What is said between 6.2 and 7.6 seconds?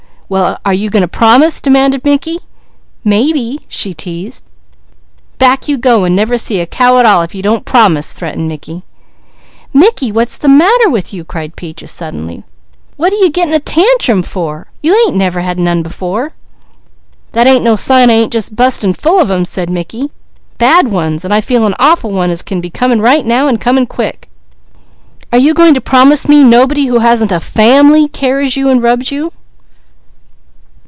see a cow at all if you